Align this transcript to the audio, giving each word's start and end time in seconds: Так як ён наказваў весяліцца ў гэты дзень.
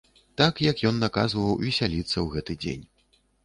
Так 0.41 0.61
як 0.67 0.81
ён 0.91 0.97
наказваў 1.03 1.61
весяліцца 1.67 2.15
ў 2.21 2.27
гэты 2.35 2.61
дзень. 2.67 2.85